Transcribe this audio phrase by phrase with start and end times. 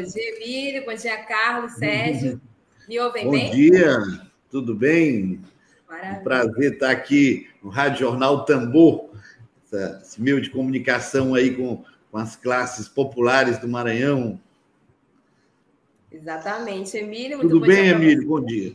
[0.00, 0.84] Bom dia, Emílio.
[0.86, 2.40] Bom dia, Carlos, Sérgio.
[2.88, 3.50] Me ouvem Bom bem?
[3.50, 3.98] Bom dia,
[4.50, 5.42] tudo bem?
[5.86, 6.20] Maravilha.
[6.20, 9.10] Um prazer estar aqui no Rádio Jornal Tambor,
[10.00, 14.40] esse meio de comunicação aí com, com as classes populares do Maranhão.
[16.10, 17.38] Exatamente, Emílio.
[17.40, 18.26] Tudo bem, Emílio?
[18.26, 18.72] Bom dia.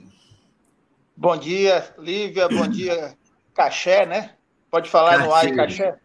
[1.18, 2.48] Bom dia, Lívia.
[2.48, 3.16] Bom dia,
[3.56, 4.34] Caché, né?
[4.70, 5.26] Pode falar Caché.
[5.26, 5.96] no ar, Caché?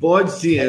[0.00, 0.66] Pode sim, é.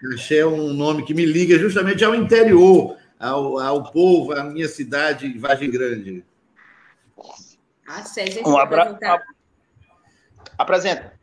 [0.00, 4.66] Caché é um nome que me liga justamente ao interior, ao, ao povo, à minha
[4.66, 6.24] cidade, Vargem Grande.
[7.86, 8.94] Ah, gente um abraço.
[8.94, 9.26] Apresentar...
[10.56, 11.20] Apresenta.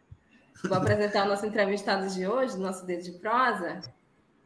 [0.64, 3.82] Vou apresentar o nosso entrevistado de hoje, nosso dedo de prosa.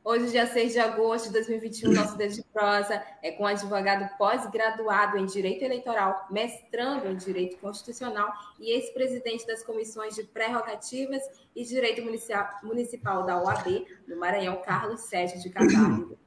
[0.03, 4.09] Hoje, dia 6 de agosto de 2021, nosso dedo de prosa é com um advogado
[4.17, 11.21] pós-graduado em Direito Eleitoral, mestrando em Direito Constitucional e ex-presidente das comissões de prerrogativas
[11.55, 12.01] e Direito
[12.63, 16.17] Municipal da OAB, do Maranhão, Carlos Sérgio de Carvalho,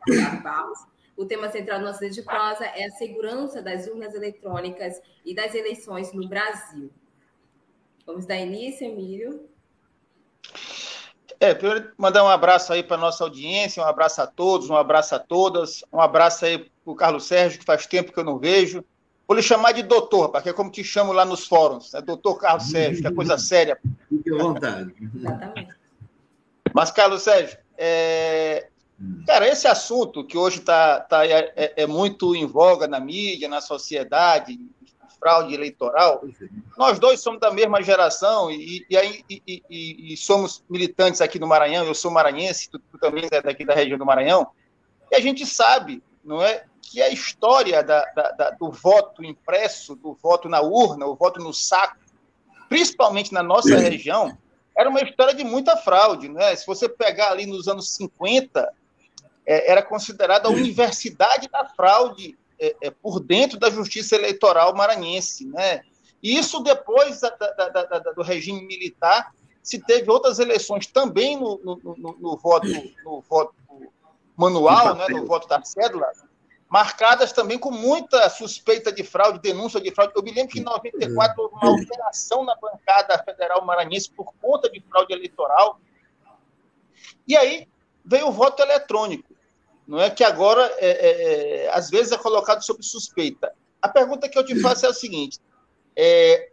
[0.43, 0.94] Barros.
[1.17, 5.35] O tema central do nosso dedo de prosa é a segurança das urnas eletrônicas e
[5.35, 6.91] das eleições no Brasil.
[8.05, 9.49] Vamos dar início, Emílio.
[11.41, 15.15] É, primeiro mandar um abraço aí para nossa audiência, um abraço a todos, um abraço
[15.15, 18.39] a todas, um abraço aí para o Carlos Sérgio, que faz tempo que eu não
[18.39, 18.85] vejo.
[19.27, 22.39] Vou lhe chamar de doutor, porque é como te chamo lá nos fóruns, é doutor
[22.39, 23.79] Carlos Sérgio, que é coisa séria.
[24.09, 24.95] Fique à vontade.
[25.15, 25.75] Exatamente.
[26.75, 28.69] Mas, Carlos Sérgio, é...
[29.27, 33.49] cara, esse assunto que hoje tá, tá, é, é, é muito em voga na mídia,
[33.49, 34.59] na sociedade,
[35.25, 36.23] fraude eleitoral.
[36.77, 39.25] Nós dois somos da mesma geração e, e,
[39.71, 41.87] e, e, somos militantes aqui no Maranhão.
[41.87, 44.47] Eu sou maranhense, tu, tu, também é daqui da região do Maranhão.
[45.11, 49.97] E a gente sabe, não é, que a história da, da, da, do voto impresso,
[49.97, 51.97] do voto na urna, o voto no saco,
[52.69, 54.37] principalmente na nossa região,
[54.77, 56.55] era uma história de muita fraude, né?
[56.55, 58.71] Se você pegar ali nos anos 50,
[59.47, 65.47] é, era considerada a universidade da fraude é, é, por dentro da justiça eleitoral maranhense.
[65.47, 65.83] Né?
[66.23, 71.61] E isso depois da, da, da, do regime militar, se teve outras eleições também no,
[71.63, 72.67] no, no, no voto,
[73.05, 73.55] no voto
[74.37, 76.07] manual, né, no voto da cédula,
[76.69, 80.13] marcadas também com muita suspeita de fraude, denúncia de fraude.
[80.17, 84.69] Eu me lembro que em 94 houve uma alteração na bancada federal maranhense por conta
[84.71, 85.81] de fraude eleitoral.
[87.29, 87.69] E aí
[88.05, 89.34] veio o voto eletrônico
[89.87, 93.53] não é que agora, é, é, é, às vezes, é colocado sob suspeita.
[93.81, 95.39] A pergunta que eu te faço é a seguinte:
[95.95, 96.51] é,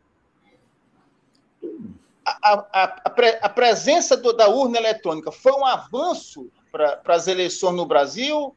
[2.26, 7.28] a, a, a, pre, a, presença do, da urna eletrônica foi um avanço para as
[7.28, 8.56] eleições no Brasil?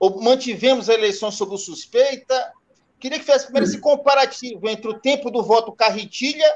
[0.00, 2.52] Ou mantivemos a eleição sob suspeita?
[3.00, 6.46] Queria que fizesse primeiro esse comparativo entre o tempo do voto carretilha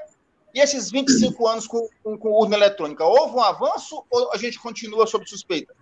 [0.54, 3.04] e esses 25 anos com, com, com urna eletrônica.
[3.04, 5.74] Houve um avanço ou a gente continua sob suspeita?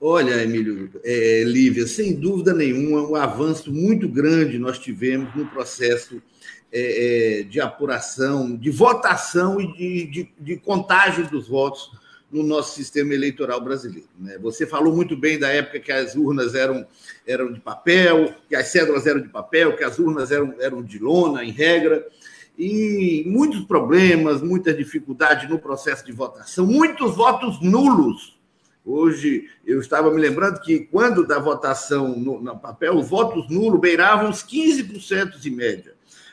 [0.00, 6.22] Olha, Emílio, é, Lívia, sem dúvida nenhuma, um avanço muito grande nós tivemos no processo
[6.72, 11.90] é, é, de apuração, de votação e de, de, de, contagem dos votos
[12.30, 14.08] no nosso sistema eleitoral brasileiro.
[14.16, 14.38] Né?
[14.38, 16.86] Você falou muito bem da época que as urnas eram,
[17.26, 21.00] eram de papel, que as cédulas eram de papel, que as urnas eram, eram de
[21.00, 22.06] lona, em regra,
[22.56, 28.37] e muitos problemas, muitas dificuldades no processo de votação, muitos votos nulos
[28.90, 33.78] Hoje, eu estava me lembrando que, quando da votação no, no papel, os votos nulos
[33.78, 35.92] beiravam os 15% de média,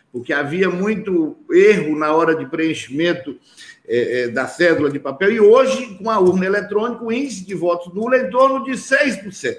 [0.10, 3.38] porque havia muito erro na hora de preenchimento
[3.86, 7.54] é, é, da cédula de papel, e hoje, com a urna eletrônica, o índice de
[7.54, 9.58] votos nulos é em torno de 6%.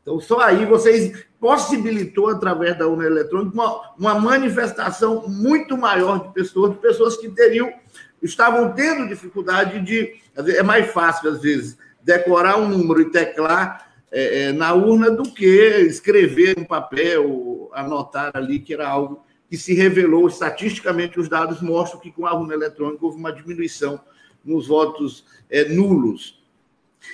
[0.00, 6.32] Então, só aí vocês possibilitou, através da urna eletrônica, uma, uma manifestação muito maior de
[6.32, 7.70] pessoas, de pessoas que teriam,
[8.22, 10.14] estavam tendo dificuldade de.
[10.34, 15.24] É mais fácil, às vezes, decorar um número e teclar é, é, na urna do
[15.24, 15.46] que
[15.88, 21.18] escrever um papel, anotar ali, que era algo que se revelou estatisticamente.
[21.18, 24.00] Os dados mostram que com a urna eletrônica houve uma diminuição
[24.44, 26.40] nos votos é, nulos.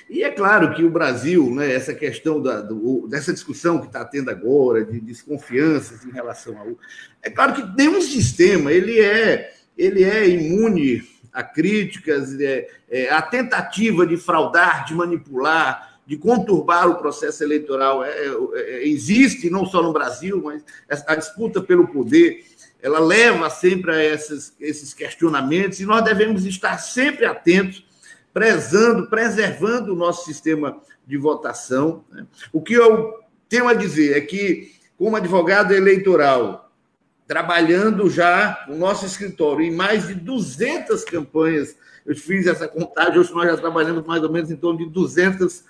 [0.09, 4.05] E é claro que o Brasil, né, essa questão da, do, dessa discussão que está
[4.05, 6.77] tendo agora, de desconfianças em relação ao.
[7.21, 13.21] É claro que nenhum sistema ele é, ele é imune a críticas, é, é, a
[13.21, 19.65] tentativa de fraudar, de manipular, de conturbar o processo eleitoral é, é, é, existe, não
[19.65, 20.63] só no Brasil, mas
[21.07, 22.43] a disputa pelo poder,
[22.81, 27.85] ela leva sempre a esses, questionamentos e nós devemos estar sempre atentos,
[28.33, 32.03] prezando, preservando o nosso sistema de votação.
[32.11, 32.25] Né?
[32.51, 36.70] O que eu tenho a dizer é que, como advogado eleitoral,
[37.31, 39.63] trabalhando já no nosso escritório.
[39.63, 44.29] Em mais de 200 campanhas, eu fiz essa contagem, hoje nós já trabalhamos mais ou
[44.29, 45.63] menos em torno de 200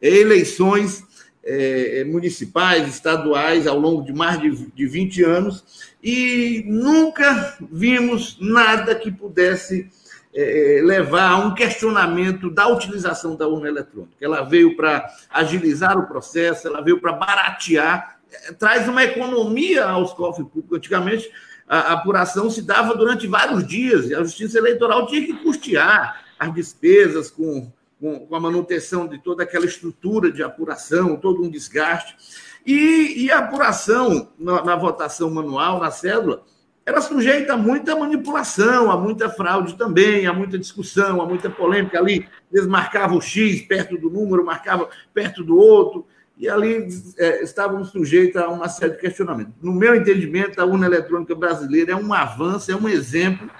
[0.00, 1.02] eleições
[1.42, 8.94] é, municipais, estaduais, ao longo de mais de, de 20 anos, e nunca vimos nada
[8.94, 9.90] que pudesse
[10.32, 14.14] é, levar a um questionamento da utilização da urna eletrônica.
[14.20, 18.17] Ela veio para agilizar o processo, ela veio para baratear, é,
[18.58, 20.78] traz uma economia aos cofres públicos.
[20.78, 21.30] Antigamente,
[21.66, 26.54] a apuração se dava durante vários dias, e a Justiça Eleitoral tinha que custear as
[26.54, 27.70] despesas com
[28.00, 32.16] com, com a manutenção de toda aquela estrutura de apuração, todo um desgaste.
[32.64, 36.44] E, e a apuração na, na, votação manual, na cédula,
[36.86, 41.98] era sujeita a muita manipulação, a muita fraude também, a muita discussão, a muita polêmica
[41.98, 42.26] ali.
[42.52, 46.06] Eles marcavam o X perto do número, marcavam perto do outro,
[46.38, 46.88] e ali
[47.18, 49.54] é, estávamos sujeitos a uma série de questionamentos.
[49.60, 53.50] No meu entendimento, a urna eletrônica brasileira é um avanço, é um exemplo.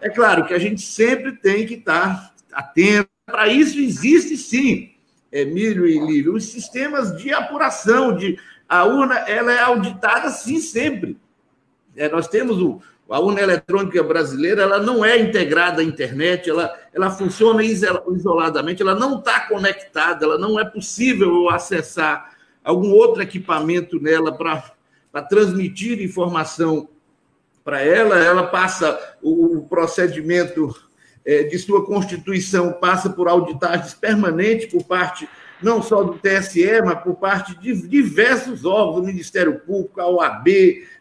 [0.00, 4.94] É claro que a gente sempre tem que estar atento para isso existe sim,
[5.30, 11.18] Emílio e Lívio, os sistemas de apuração de a urna, ela é auditada sim sempre.
[11.94, 16.74] É, nós temos o, a urna eletrônica brasileira, ela não é integrada à internet, ela,
[16.92, 23.98] ela funciona isoladamente, ela não está conectada, ela não é possível acessar algum outro equipamento
[24.00, 26.88] nela para transmitir informação
[27.64, 30.74] para ela, ela passa o, procedimento
[31.24, 35.28] é, de sua constituição passa por auditagens permanentes por parte
[35.62, 40.48] não só do TSE, mas por parte de diversos órgãos, o Ministério Público, a OAB,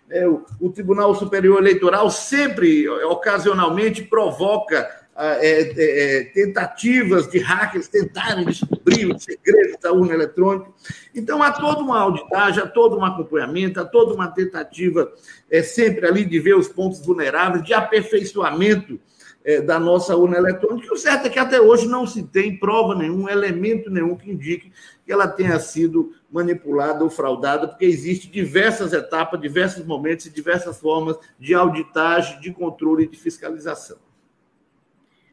[0.07, 4.89] né, o, o, Tribunal Superior Eleitoral sempre, ocasionalmente, provoca
[5.19, 10.69] ah, é, é, é, tentativas de hackers tentarem descobrir os segredos da urna eletrônica.
[11.13, 15.11] Então, há toda uma auditagem, há todo um acompanhamento, há toda uma tentativa
[15.49, 18.99] é, sempre ali de ver os pontos vulneráveis, de aperfeiçoamento
[19.43, 20.85] é, da nossa urna eletrônica.
[20.87, 24.29] E o certo é que até hoje não se tem prova nenhum, elemento nenhum que
[24.29, 24.71] indique
[25.03, 30.79] que ela tenha sido manipulada ou fraudada, porque existe diversas etapas, diversos momentos e diversas
[30.79, 33.97] formas de auditagem, de controle e de fiscalização.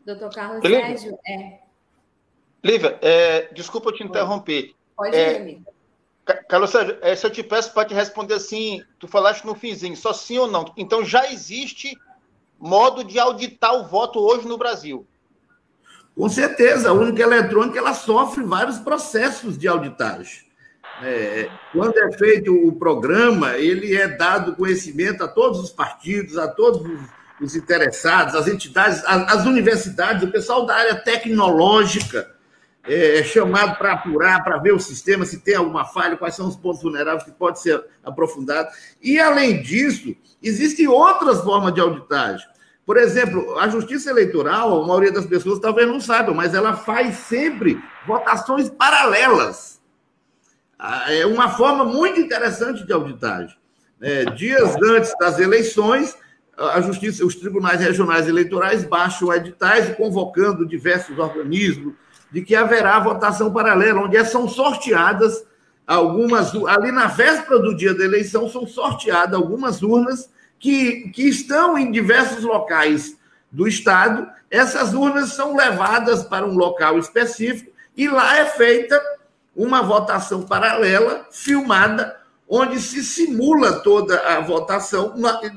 [0.06, 0.99] Doutor Carlos Lívia.
[0.99, 1.58] Sérgio, é.
[2.62, 4.75] Lívia, é, desculpa te interromper.
[4.96, 5.75] Pode é, ir, amigo.
[6.49, 9.97] Carlos Sérgio, é, se eu te peço para te responder assim, tu falaste no finzinho,
[9.97, 10.73] só sim ou não.
[10.76, 11.99] Então já existe
[12.58, 15.06] modo de auditar o voto hoje no Brasil.
[16.17, 20.44] Com certeza, a única eletrônica ela sofre vários processos de auditagem.
[21.02, 26.46] É, quando é feito o programa, ele é dado conhecimento a todos os partidos, a
[26.46, 26.88] todos
[27.41, 32.32] os interessados, as entidades, as universidades, o pessoal da área tecnológica
[32.87, 36.46] é, é chamado para apurar, para ver o sistema, se tem alguma falha, quais são
[36.46, 38.69] os pontos vulneráveis que pode ser aprofundado.
[39.02, 42.47] E, além disso, existem outras formas de auditagem.
[42.87, 47.17] Por exemplo, a justiça eleitoral, a maioria das pessoas talvez não saiba, mas ela faz
[47.17, 49.74] sempre votações paralelas.
[51.09, 53.57] É uma forma muito interessante de auditagem.
[54.00, 56.17] É, dias antes das eleições,
[56.59, 61.95] a justiça, os tribunais regionais eleitorais baixam editais convocando diversos organismos
[62.31, 65.45] de que haverá votação paralela, onde são sorteadas
[65.87, 71.76] algumas ali na véspera do dia da eleição são sorteadas algumas urnas que, que estão
[71.76, 73.17] em diversos locais
[73.53, 79.00] do Estado, essas urnas são levadas para um local específico e lá é feita
[79.56, 82.16] uma votação paralela, filmada,
[82.49, 85.14] onde se simula toda a votação,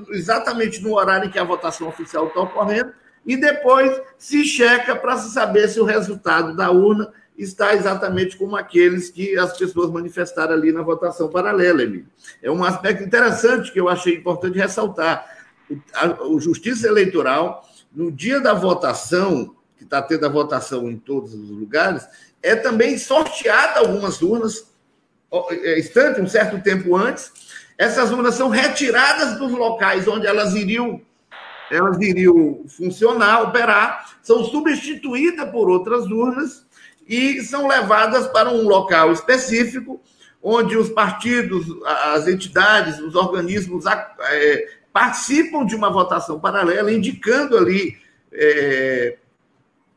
[0.10, 2.92] exatamente no horário em que a votação oficial está ocorrendo,
[3.26, 8.56] e depois se checa para se saber se o resultado da urna está exatamente como
[8.56, 12.08] aqueles que as pessoas manifestaram ali na votação paralela, Emílio.
[12.42, 15.26] É um aspecto interessante que eu achei importante ressaltar.
[16.22, 21.50] O Justiça Eleitoral, no dia da votação, que está tendo a votação em todos os
[21.50, 22.08] lugares,
[22.42, 24.72] é também sorteada algumas urnas,
[25.52, 27.32] é, um certo tempo antes.
[27.78, 31.02] Essas urnas são retiradas dos locais onde elas iriam
[31.70, 36.66] elas iriam funcionar, operar, são substituídas por outras urnas
[37.08, 40.02] e são levadas para um local específico,
[40.42, 41.66] onde os partidos,
[42.14, 47.98] as entidades, os organismos é, participam de uma votação paralela, indicando ali
[48.32, 49.18] é,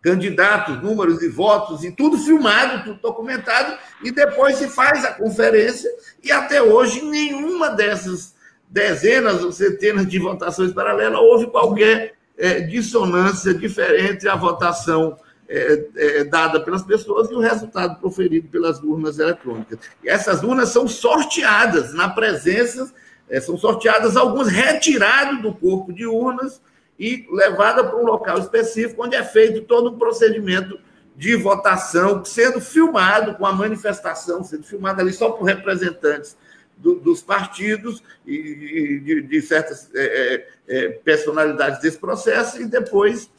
[0.03, 5.91] candidatos, números de votos e tudo filmado, tudo documentado, e depois se faz a conferência,
[6.23, 8.35] e até hoje nenhuma dessas
[8.69, 16.25] dezenas ou centenas de votações paralelas houve qualquer é, dissonância diferente à votação é, é,
[16.25, 19.81] dada pelas pessoas e o resultado proferido pelas urnas eletrônicas.
[20.03, 22.91] E essas urnas são sorteadas na presença,
[23.29, 26.63] é, são sorteadas algumas retiradas do corpo de urnas
[27.01, 30.79] e levadas para um local específico, onde é feito todo um procedimento
[31.17, 36.37] de votação, sendo filmado com a manifestação, sendo filmado ali só por representantes
[36.77, 43.31] do, dos partidos e de, de certas é, é, personalidades desse processo, e depois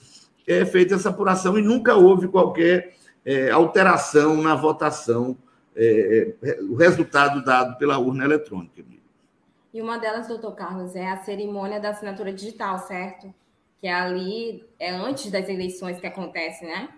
[0.48, 5.38] é feita essa apuração e nunca houve qualquer é, alteração na votação,
[5.76, 8.84] é, é, o resultado dado pela urna eletrônica.
[9.72, 13.34] E uma delas, doutor Carlos, é a cerimônia da assinatura digital, certo?
[13.82, 16.90] Que é ali, é antes das eleições que acontece, né?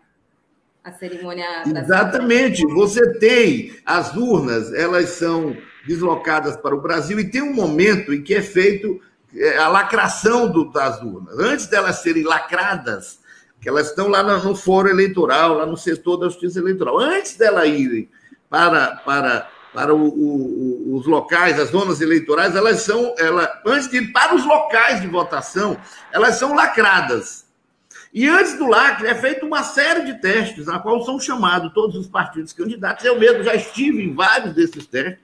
[0.83, 1.63] A cerimônia.
[1.65, 2.61] Exatamente.
[2.67, 5.55] Você tem as urnas, elas são
[5.87, 8.99] deslocadas para o Brasil e tem um momento em que é feito
[9.35, 11.39] é, a lacração do, das urnas.
[11.39, 13.19] Antes delas serem lacradas,
[13.59, 16.99] que elas estão lá no foro eleitoral, lá no setor da justiça eleitoral.
[16.99, 18.09] Antes dela irem
[18.49, 23.97] para, para, para o, o, os locais, as zonas eleitorais, elas são, ela, antes de
[23.97, 25.77] ir para os locais de votação,
[26.11, 27.43] elas são lacradas.
[28.13, 31.95] E antes do lacre é feita uma série de testes, na qual são chamados todos
[31.95, 33.03] os partidos candidatos.
[33.03, 35.19] Eu mesmo já estive em vários desses testes,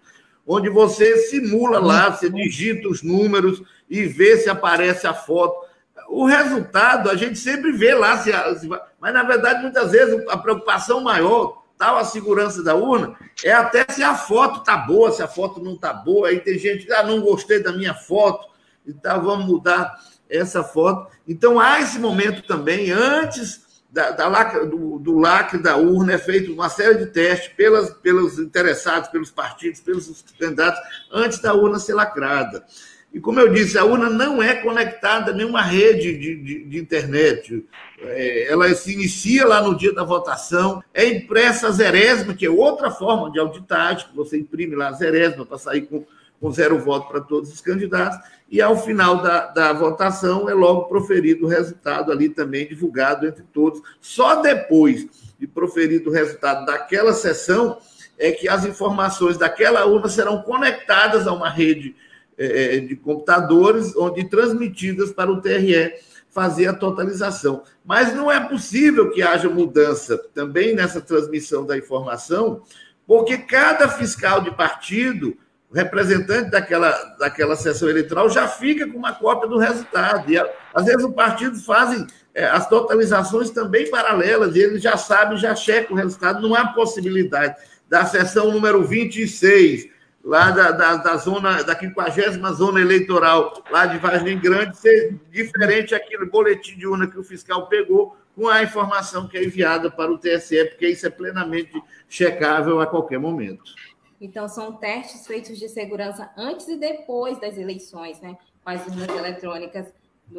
[0.48, 5.70] onde você simula lá, você digita os números e vê se aparece a foto
[6.10, 8.68] o resultado a gente sempre vê lá, se, se,
[9.00, 13.86] mas na verdade, muitas vezes, a preocupação maior, tal a segurança da urna, é até
[13.90, 16.28] se a foto tá boa, se a foto não tá boa.
[16.28, 18.50] Aí tem gente que ah, não gostei da minha foto,
[18.86, 19.98] então vamos mudar
[20.30, 21.10] essa foto.
[21.26, 26.52] Então há esse momento também, antes da, da do, do, lacre da urna, é feito
[26.52, 31.94] uma série de testes pelas, pelos interessados, pelos partidos, pelos candidatos, antes da urna ser
[31.94, 32.66] lacrada.
[33.12, 36.78] E como eu disse, a urna não é conectada a nenhuma rede de, de, de
[36.78, 37.66] internet.
[38.02, 42.50] É, ela se inicia lá no dia da votação, é impressa a zerésima, que é
[42.50, 46.06] outra forma de auditagem, que você imprime lá a zerésima para sair com,
[46.40, 50.84] com zero voto para todos os candidatos, e ao final da, da votação é logo
[50.84, 53.82] proferido o resultado ali também, divulgado entre todos.
[54.00, 55.08] Só depois
[55.40, 57.80] de proferido o resultado daquela sessão
[58.20, 61.96] é que as informações daquela urna serão conectadas a uma rede
[62.40, 65.94] é, é, de computadores, onde transmitidas para o TRE
[66.30, 67.64] fazer a totalização.
[67.84, 72.64] Mas não é possível que haja mudança também nessa transmissão da informação,
[73.06, 75.36] porque cada fiscal de partido,
[75.74, 80.32] representante daquela, daquela sessão eleitoral, já fica com uma cópia do resultado.
[80.32, 80.38] E
[80.74, 85.54] às vezes o partido fazem é, as totalizações também paralelas, e ele já sabe, já
[85.54, 87.56] checa o resultado, não há possibilidade
[87.90, 93.98] da sessão número 26 lá da, da, da zona, da 50 zona eleitoral, lá de
[93.98, 99.28] Vargem Grande, ser diferente aquele boletim de urna que o fiscal pegou com a informação
[99.28, 103.74] que é enviada para o TSE, porque isso é plenamente checável a qualquer momento.
[104.22, 108.38] Então, são testes feitos de segurança antes e depois das eleições, né?
[108.64, 109.88] Com as urnas eletrônicas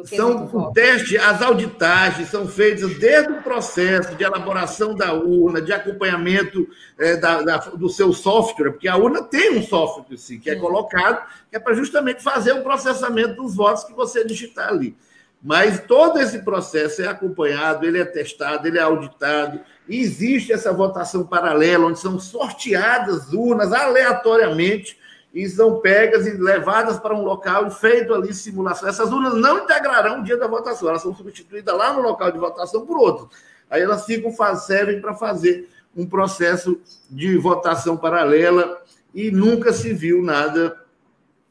[0.05, 5.73] são o teste, as auditagens são feitas desde o processo de elaboração da urna, de
[5.73, 6.67] acompanhamento
[6.97, 10.55] é, da, da, do seu software, porque a urna tem um software sim, que é
[10.55, 14.95] colocado, que é para justamente fazer o processamento dos votos que você digitar ali.
[15.43, 20.71] Mas todo esse processo é acompanhado, ele é testado, ele é auditado, e existe essa
[20.71, 25.00] votação paralela, onde são sorteadas urnas aleatoriamente
[25.33, 28.89] e são pegas e levadas para um local e feito ali simulação.
[28.89, 32.37] Essas urnas não integrarão o dia da votação, elas são substituídas lá no local de
[32.37, 33.29] votação por outros.
[33.69, 38.81] Aí elas ficam, servem para fazer um processo de votação paralela
[39.13, 40.77] e nunca se viu nada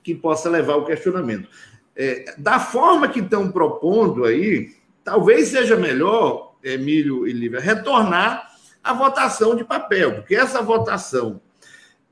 [0.02, 1.48] que possa levar ao questionamento.
[1.96, 8.50] É, da forma que estão propondo aí, talvez seja melhor, Emílio e Lívia, retornar
[8.82, 11.40] à votação de papel, porque essa votação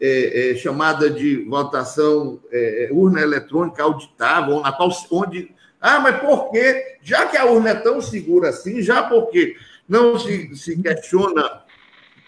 [0.01, 5.53] é, é, chamada de votação é, é, urna eletrônica auditável, na qual, onde.
[5.81, 6.99] Ah, mas por quê?
[7.03, 9.57] Já que a urna é tão segura assim, já porque
[9.89, 11.63] não se, se questiona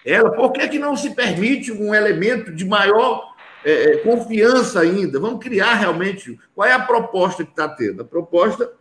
[0.05, 3.35] ela, por que, que não se permite um elemento de maior
[3.65, 5.21] é, é confiança ainda?
[5.21, 6.39] Vamos criar realmente.
[6.55, 8.03] Qual é a proposta que está tendo?
[8.03, 8.73] A proposta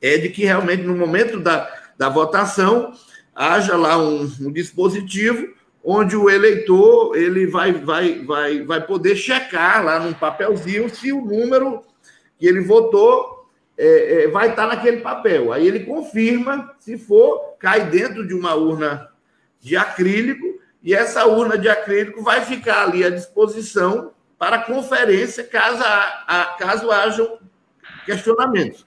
[0.00, 1.68] é de que realmente, no momento da,
[1.98, 2.92] da votação,
[3.34, 5.48] haja lá um, um dispositivo
[5.88, 11.24] onde o eleitor ele vai, vai, vai, vai poder checar lá num papelzinho se o
[11.24, 11.84] número
[12.36, 15.52] que ele votou é, é, vai estar naquele papel.
[15.52, 19.08] Aí ele confirma, se for, cai dentro de uma urna
[19.60, 25.82] de acrílico, e essa urna de acrílico vai ficar ali à disposição para conferência, caso,
[25.84, 27.38] a, caso hajam
[28.04, 28.84] questionamentos.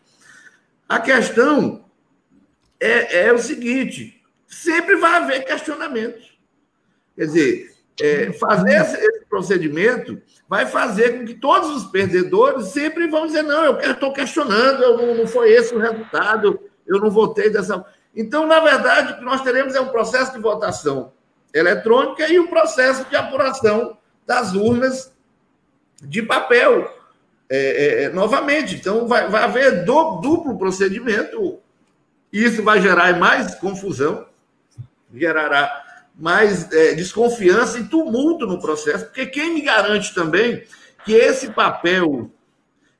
[0.88, 1.86] A questão
[2.77, 6.28] é, é o seguinte: sempre vai haver questionamentos.
[7.19, 13.27] Quer dizer, é, fazer esse procedimento vai fazer com que todos os perdedores sempre vão
[13.27, 16.57] dizer: não, eu estou questionando, eu não, não, foi esse o resultado,
[16.88, 17.85] eu não votei dessa.
[18.15, 21.11] Então, na verdade, o que nós teremos é um processo de votação
[21.53, 25.11] eletrônica e um processo de apuração das urnas
[26.01, 26.89] de papel.
[27.49, 31.59] É, é, é, novamente, então vai, vai haver do, duplo procedimento,
[32.31, 34.25] isso vai gerar mais confusão,
[35.13, 35.88] gerará
[36.19, 40.63] mais é, desconfiança e tumulto no processo, porque quem me garante também
[41.05, 42.29] que esse papel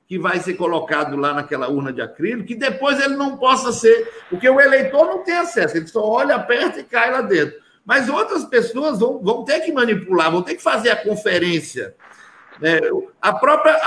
[0.08, 4.12] que vai ser colocado lá naquela urna de acrílico, que depois ele não possa ser,
[4.28, 7.60] porque o eleitor não tem acesso, ele só olha, aperta e cai lá dentro.
[7.86, 11.94] Mas outras pessoas vão, vão ter que manipular, vão ter que fazer a conferência.
[12.60, 12.80] Né?
[13.22, 13.80] A própria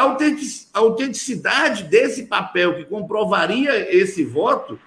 [0.75, 4.79] autenticidade desse papel que comprovaria esse voto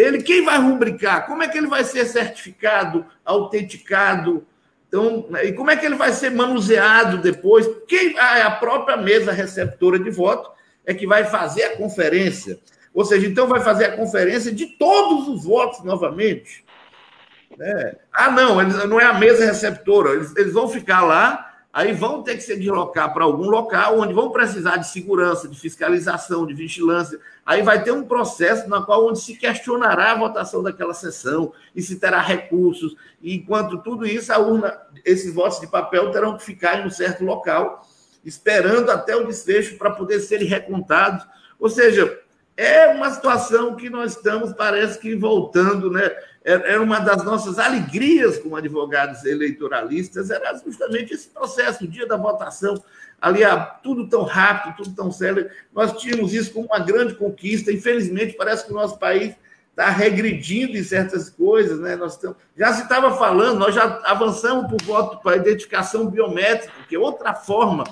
[0.00, 1.26] ele, quem vai rubricar?
[1.26, 4.46] Como é que ele vai ser certificado, autenticado?
[4.88, 7.66] Então, e como é que ele vai ser manuseado depois?
[7.88, 10.50] Quem a própria mesa receptora de voto
[10.84, 12.58] é que vai fazer a conferência.
[12.92, 16.64] Ou seja, então vai fazer a conferência de todos os votos novamente.
[17.58, 17.96] É.
[18.12, 22.22] Ah, não, eles, não é a mesa receptora, eles, eles vão ficar lá aí vão
[22.22, 26.54] ter que se deslocar para algum local onde vão precisar de segurança, de fiscalização, de
[26.54, 27.20] vigilância.
[27.44, 31.82] Aí vai ter um processo na qual onde se questionará a votação daquela sessão e
[31.82, 32.96] se terá recursos.
[33.20, 36.90] E enquanto tudo isso, a urna, esses votos de papel terão que ficar em um
[36.90, 37.86] certo local,
[38.24, 41.26] esperando até o desfecho para poder serem recontados.
[41.60, 42.18] Ou seja,
[42.56, 46.10] é uma situação que nós estamos, parece que voltando, né?
[46.42, 52.16] Era uma das nossas alegrias como advogados eleitoralistas, era justamente esse processo, o dia da
[52.16, 52.82] votação,
[53.20, 53.40] ali
[53.82, 55.50] tudo tão rápido, tudo tão sério.
[55.74, 57.72] Nós tínhamos isso como uma grande conquista.
[57.72, 59.34] Infelizmente, parece que o nosso país
[59.70, 61.96] está regredindo em certas coisas, né?
[61.96, 66.08] Nós estamos, já se estava falando, nós já avançamos para o voto para a identificação
[66.08, 67.84] biométrica, que é outra forma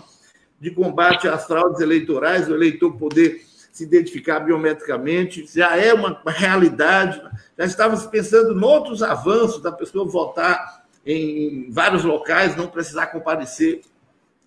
[0.58, 7.20] de combate às fraudes eleitorais, o eleitor poder se identificar biometricamente, já é uma realidade.
[7.58, 13.80] Já estávamos pensando em outros avanços da pessoa votar em vários locais, não precisar comparecer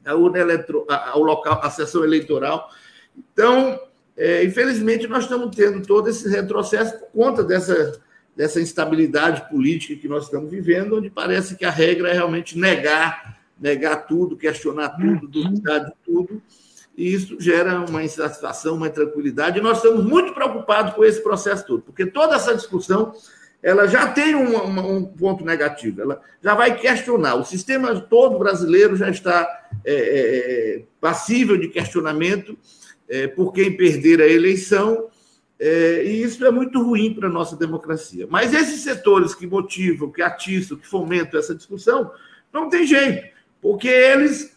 [0.05, 2.69] ao, eletro, ao local, à sessão eleitoral.
[3.17, 3.77] Então,
[4.15, 7.99] é, infelizmente, nós estamos tendo todo esse retrocesso por conta dessa,
[8.33, 13.37] dessa instabilidade política que nós estamos vivendo, onde parece que a regra é realmente negar,
[13.59, 16.41] negar tudo, questionar tudo, duvidar de tudo
[16.97, 19.59] e isso gera uma insatisfação, uma intranquilidade.
[19.59, 23.13] E nós estamos muito preocupados com esse processo todo, porque toda essa discussão
[23.61, 27.35] ela já tem um, um, ponto negativo, ela já vai questionar.
[27.35, 29.47] O sistema todo brasileiro já está
[29.85, 29.99] é, é,
[30.77, 32.57] é, passível de questionamento
[33.07, 35.07] é, por quem perder a eleição,
[35.59, 38.27] é, e isso é muito ruim para a nossa democracia.
[38.29, 42.11] Mas esses setores que motivam, que atiçam, que fomentam essa discussão,
[42.53, 43.27] não tem jeito,
[43.61, 44.56] porque eles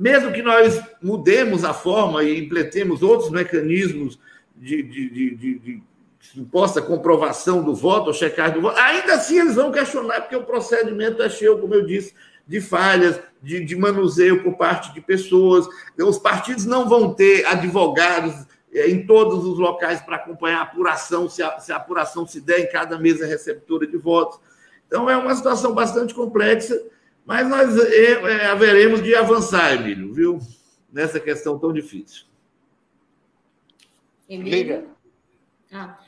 [0.00, 4.18] mesmo que nós mudemos a forma e impletemos outros mecanismos
[4.56, 5.82] de, de, de, de, de
[6.18, 10.44] suposta comprovação do voto, ou checagem do voto, ainda assim eles vão questionar, porque o
[10.44, 12.14] procedimento é cheio, como eu disse,
[12.46, 15.68] de falhas, de, de manuseio por parte de pessoas.
[15.98, 18.34] Os partidos não vão ter advogados
[18.72, 22.40] eh, em todos os locais para acompanhar a apuração, se a, se a apuração se
[22.40, 24.40] der em cada mesa receptora de votos.
[24.86, 26.80] Então, é uma situação bastante complexa
[27.24, 30.38] mas nós é, é, haveremos de avançar, Emílio, viu?
[30.92, 32.26] Nessa questão tão difícil.
[34.28, 34.90] Emílio?
[35.72, 35.98] Ah,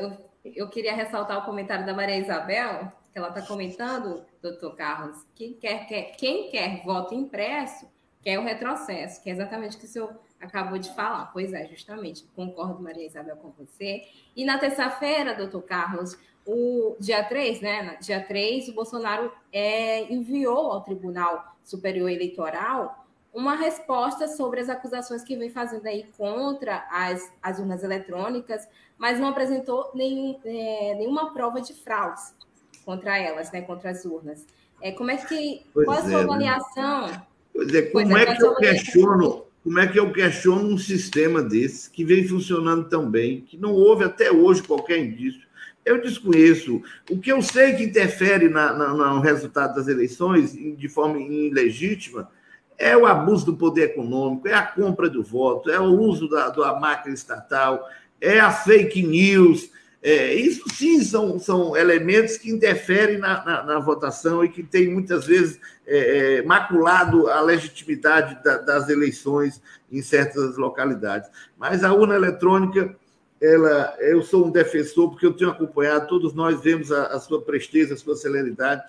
[0.00, 5.24] eu, eu queria ressaltar o comentário da Maria Isabel, que ela está comentando, doutor Carlos,
[5.34, 7.86] que quer, quer, quem quer voto impresso
[8.22, 11.30] quer o retrocesso, que é exatamente o que o senhor acabou de falar.
[11.32, 14.02] Pois é, justamente, concordo, Maria Isabel, com você.
[14.36, 16.18] E na terça-feira, doutor Carlos,
[16.50, 17.98] o dia 3, né?
[18.00, 25.22] Dia 3, o Bolsonaro é, enviou ao Tribunal Superior Eleitoral uma resposta sobre as acusações
[25.22, 31.34] que vem fazendo aí contra as, as urnas eletrônicas, mas não apresentou nenhum, é, nenhuma
[31.34, 32.34] prova de fraudes
[32.82, 33.60] contra elas, né?
[33.60, 34.46] Contra as urnas.
[34.80, 35.66] É, como é que.
[35.74, 36.22] Pois qual é a sua é, né?
[36.22, 37.06] avaliação?
[37.08, 37.22] Né?
[37.52, 40.78] Pois é, como pois é, é que eu questiono como é que eu questiono um
[40.78, 45.47] sistema desse que vem funcionando tão bem, que não houve até hoje qualquer indício
[45.84, 46.82] eu desconheço.
[47.10, 52.30] O que eu sei que interfere na, na, no resultado das eleições de forma ilegítima
[52.78, 56.48] é o abuso do poder econômico, é a compra do voto, é o uso da,
[56.48, 57.84] da máquina estatal,
[58.20, 59.70] é a fake news.
[60.00, 64.88] É, isso sim são, são elementos que interferem na, na, na votação e que tem
[64.88, 69.60] muitas vezes é, é, maculado a legitimidade da, das eleições
[69.90, 71.28] em certas localidades.
[71.58, 72.94] Mas a urna eletrônica,
[73.40, 77.42] ela, eu sou um defensor porque eu tenho acompanhado, todos nós vemos a, a sua
[77.42, 78.82] presteza, a sua celeridade.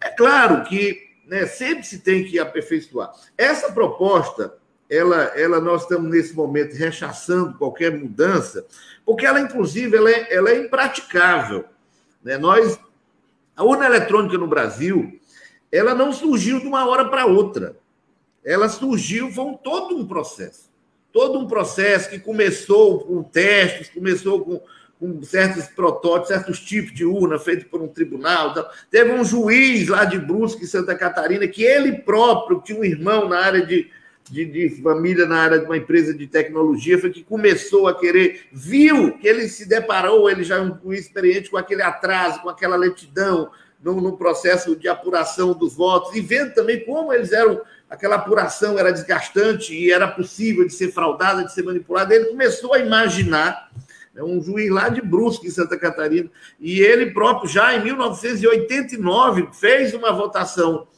[0.00, 3.12] É claro que né, sempre se tem que aperfeiçoar.
[3.36, 4.56] Essa proposta
[4.88, 8.66] ela, ela nós estamos nesse momento rechaçando qualquer mudança,
[9.04, 11.64] porque ela, inclusive, ela é, ela é impraticável.
[12.22, 12.38] Né?
[12.38, 12.78] Nós,
[13.56, 15.18] a urna eletrônica no Brasil,
[15.70, 17.76] ela não surgiu de uma hora para outra.
[18.44, 20.70] Ela surgiu, foi um, todo um processo.
[21.16, 24.60] Todo um processo que começou com testes, começou com,
[25.00, 28.50] com certos protótipos, certos tipos de urna feitos por um tribunal.
[28.50, 33.30] Então, teve um juiz lá de Brusque, Santa Catarina, que ele próprio tinha um irmão
[33.30, 33.90] na área de,
[34.30, 38.48] de, de, família na área de uma empresa de tecnologia, foi que começou a querer,
[38.52, 42.76] viu que ele se deparou, ele já é um experiente com aquele atraso, com aquela
[42.76, 43.50] lentidão
[43.86, 48.76] no, no, processo de apuração dos votos, e vendo também como eles eram, aquela apuração
[48.76, 53.70] era desgastante e era possível de ser fraudada, de ser manipulada, ele começou a imaginar,
[54.16, 59.50] é um juiz lá de Brusque, em Santa Catarina, e ele próprio, já em 1989,
[59.52, 60.88] fez uma votação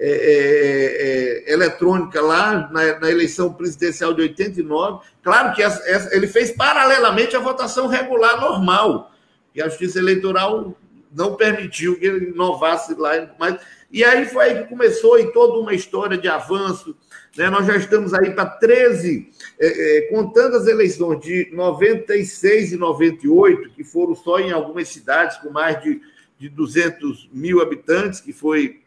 [0.00, 5.04] é, é, é, eletrônica lá na, na, eleição presidencial de 89.
[5.22, 9.12] Claro que essa, essa, ele fez paralelamente a votação regular normal,
[9.52, 10.74] que a Justiça Eleitoral
[11.14, 13.34] não permitiu que ele inovasse lá.
[13.38, 16.96] Mas, e aí foi aí que começou toda uma história de avanço.
[17.36, 17.48] Né?
[17.50, 23.70] Nós já estamos aí para 13, é, é, contando as eleições de 96 e 98,
[23.70, 26.00] que foram só em algumas cidades com mais de,
[26.38, 28.80] de 200 mil habitantes, que foi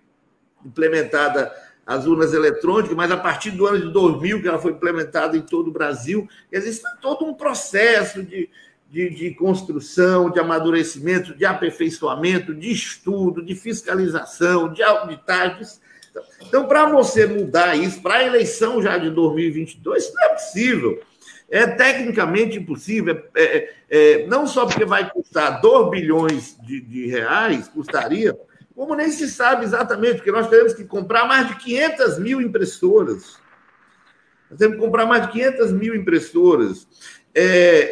[0.65, 1.51] implementada
[1.85, 5.41] as urnas eletrônicas, mas a partir do ano de 2000 que ela foi implementada em
[5.41, 8.49] todo o Brasil, existe todo um processo de,
[8.91, 15.65] de, de, construção, de amadurecimento, de aperfeiçoamento, de estudo, de fiscalização, de auditagem.
[16.41, 21.01] Então, para você mudar isso, para a eleição já de 2022, isso não é possível.
[21.49, 27.07] É tecnicamente impossível, é, é, é não só porque vai custar 2 bilhões de, de
[27.07, 28.37] reais, custaria,
[28.75, 33.37] como nem se sabe exatamente, porque nós teremos que comprar mais de 500 mil impressoras.
[34.49, 36.87] Nós temos que comprar mais de 500 mil impressoras.
[37.33, 37.43] É,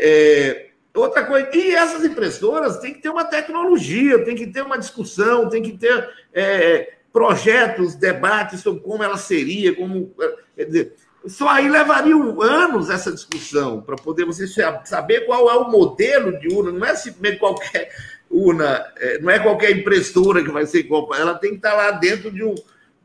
[0.01, 4.77] é, outra coisa, e essas impressoras têm que ter uma tecnologia, tem que ter uma
[4.77, 10.13] discussão, tem que ter é, projetos, debates sobre como ela seria, como.
[10.55, 10.95] Quer dizer,
[11.27, 14.47] só aí levaria anos essa discussão para poder você
[14.85, 17.91] saber qual é o modelo de urna, não é simplesmente qualquer
[18.29, 21.91] urna, é, não é qualquer impressora que vai ser comprada, ela tem que estar lá
[21.91, 22.55] dentro de, um,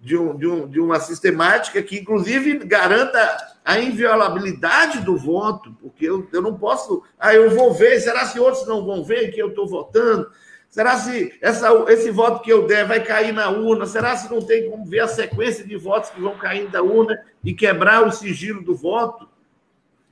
[0.04, 3.18] de, um, de, um, de uma sistemática que, inclusive, garanta
[3.64, 7.02] a inviolabilidade do voto, porque eu, eu não posso.
[7.18, 10.30] Ah, eu vou ver, será se outros não vão ver que eu estou votando?
[10.68, 13.86] Será se essa, esse voto que eu der vai cair na urna?
[13.86, 17.18] Será se não tem como ver a sequência de votos que vão cair da urna
[17.42, 19.26] e quebrar o sigilo do voto?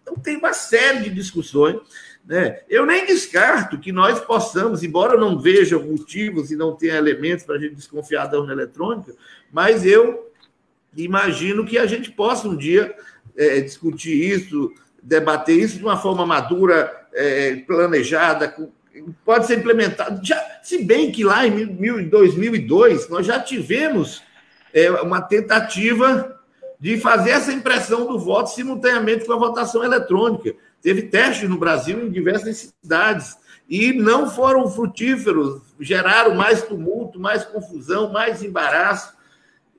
[0.00, 1.76] Então, tem uma série de discussões.
[2.24, 2.61] Né?
[2.68, 7.44] Eu nem descarto que nós possamos, embora eu não veja motivos e não tenha elementos
[7.44, 9.12] para a gente desconfiar da urna eletrônica,
[9.50, 10.30] mas eu
[10.96, 12.94] imagino que a gente possa um dia
[13.37, 18.54] é, discutir isso, debater isso de uma forma madura, é, planejada,
[19.24, 20.24] pode ser implementado.
[20.24, 24.22] Já, se bem que lá em 2002 nós já tivemos
[24.72, 26.38] é, uma tentativa
[26.78, 30.54] de fazer essa impressão do voto simultaneamente com a votação eletrônica.
[30.82, 33.36] Teve testes no Brasil em diversas cidades
[33.68, 39.14] e não foram frutíferos, geraram mais tumulto, mais confusão, mais embaraço.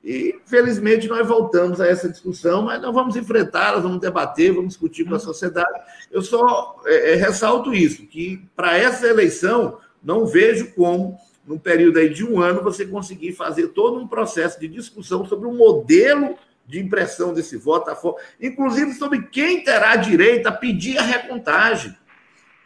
[0.04, 5.06] E, felizmente, nós voltamos a essa discussão, mas nós vamos enfrentá-la, vamos debater, vamos discutir
[5.06, 5.80] com a sociedade.
[6.12, 12.00] Eu só é, é, ressalto isso, que para essa eleição, não vejo como, num período
[12.00, 16.36] aí de um ano, você conseguir fazer todo um processo de discussão sobre o modelo
[16.66, 21.96] de impressão desse voto, inclusive sobre quem terá direito a pedir a recontagem.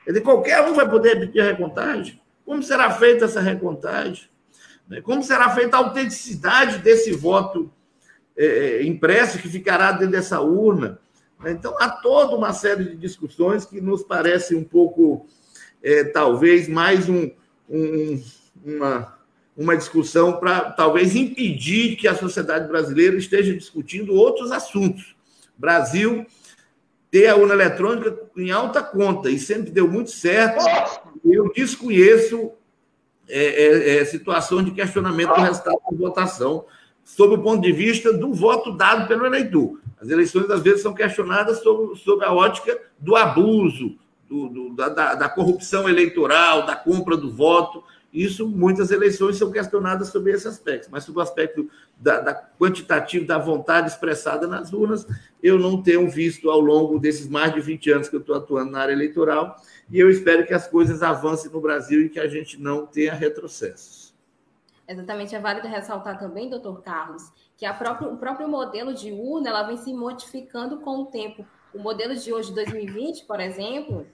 [0.03, 2.21] Quer dizer, qualquer um vai poder pedir a recontagem.
[2.45, 4.29] Como será feita essa recontagem?
[4.87, 5.01] Né?
[5.01, 7.71] Como será feita a autenticidade desse voto
[8.37, 10.99] é, é, impresso que ficará dentro dessa urna?
[11.39, 11.51] Né?
[11.51, 15.27] Então, há toda uma série de discussões que nos parecem um pouco,
[15.83, 17.29] é, talvez, mais um,
[17.69, 18.23] um,
[18.63, 19.16] uma,
[19.57, 25.15] uma discussão para talvez impedir que a sociedade brasileira esteja discutindo outros assuntos.
[25.57, 26.25] Brasil
[27.09, 30.63] ter a urna eletrônica em alta conta e sempre deu muito certo.
[31.25, 32.51] Eu desconheço
[33.27, 36.65] é, é, é, situação de questionamento do resultado da votação,
[37.03, 39.79] sob o ponto de vista do voto dado pelo eleitor.
[39.99, 43.97] As eleições, às vezes, são questionadas sob, sob a ótica do abuso,
[44.29, 47.83] do, do da, da corrupção eleitoral, da compra do voto.
[48.13, 53.25] Isso, muitas eleições são questionadas sobre esse aspecto, mas sobre o aspecto da, da quantitativo
[53.25, 55.05] da vontade expressada nas urnas,
[55.43, 58.71] eu não tenho visto ao longo desses mais de 20 anos que eu estou atuando
[58.71, 59.57] na área eleitoral,
[59.89, 63.13] e eu espero que as coisas avancem no Brasil e que a gente não tenha
[63.13, 64.15] retrocessos.
[64.87, 69.63] Exatamente, é válido ressaltar também, doutor Carlos, que próprio, o próprio modelo de urna ela
[69.63, 71.45] vem se modificando com o tempo.
[71.73, 74.07] O modelo de hoje, 2020, por exemplo,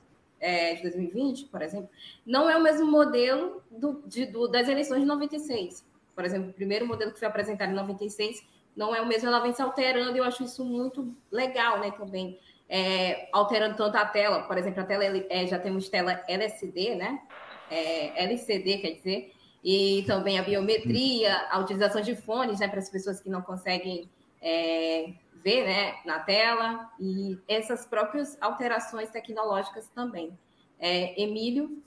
[0.44, 1.90] é, de 2020, por exemplo,
[2.26, 5.86] não é o mesmo modelo do, de, do, das eleições de 96.
[6.14, 9.40] Por exemplo, o primeiro modelo que foi apresentado em 96 não é o mesmo, ela
[9.40, 12.38] vem se alterando, e eu acho isso muito legal, né, também.
[12.68, 17.22] É, alterando tanto a tela, por exemplo, a tela é, já temos tela LCD, né?
[17.70, 22.90] É, LCD, quer dizer, e também a biometria, a utilização de fones, né, para as
[22.90, 24.10] pessoas que não conseguem
[24.42, 30.38] é, ver, né, na tela, e essas próprias alterações tecnológicas também.
[30.80, 31.84] É, Emílio?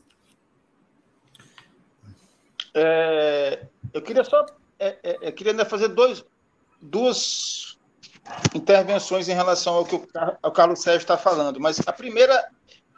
[2.74, 4.44] É, eu queria só,
[4.78, 6.24] é, é, eu queria fazer dois,
[6.80, 7.78] duas
[8.54, 12.50] intervenções em relação ao que o, Carlos Sérgio está falando, mas a primeira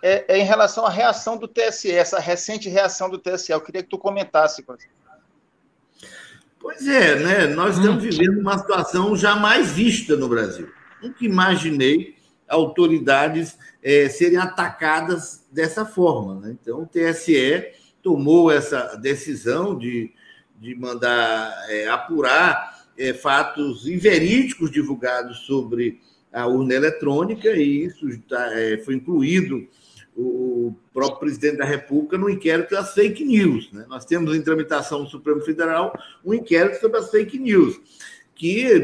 [0.02, 3.52] é, é, em relação à reação do TSE, essa recente reação do TSE.
[3.52, 4.64] Eu queria que tu comentasse.
[6.60, 7.46] Pois é, né?
[7.46, 8.10] Nós estamos hum.
[8.10, 10.68] vivendo uma situação jamais vista no Brasil.
[11.02, 12.16] Nunca imaginei
[12.48, 16.40] autoridades é, serem atacadas dessa forma.
[16.40, 16.56] Né?
[16.60, 17.66] Então, o TSE
[18.02, 20.10] tomou essa decisão de,
[20.58, 26.00] de mandar é, apurar é, fatos inverídicos divulgados sobre
[26.32, 28.06] a urna eletrônica, e isso
[28.52, 29.66] é, foi incluído
[30.20, 33.70] o próprio presidente da República no inquérito das fake news.
[33.72, 33.86] Né?
[33.88, 37.80] Nós temos em tramitação no Supremo Federal um inquérito sobre as fake news,
[38.34, 38.76] que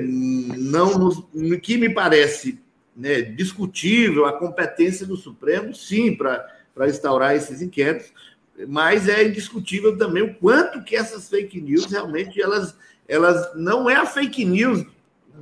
[0.57, 1.25] não nos,
[1.61, 2.61] que me parece
[2.97, 8.13] né, discutível a competência do Supremo, sim, para instaurar esses inquéritos,
[8.69, 12.77] mas é indiscutível também o quanto que essas fake news realmente elas,
[13.09, 14.87] elas não é a fake news